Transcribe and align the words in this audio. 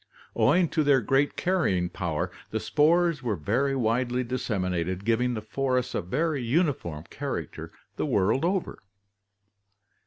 Owing 0.35 0.67
to 0.69 0.83
their 0.83 0.99
great 0.99 1.37
carrying 1.37 1.87
power 1.87 2.31
the 2.49 2.59
spores 2.59 3.21
were 3.21 3.35
very 3.35 3.75
widely 3.75 4.23
disseminated, 4.23 5.05
giving 5.05 5.35
the 5.35 5.43
forests 5.43 5.93
a 5.93 6.01
very 6.01 6.41
uniform 6.41 7.03
character 7.11 7.71
the 7.97 8.05
world 8.07 8.43
over. 8.43 8.79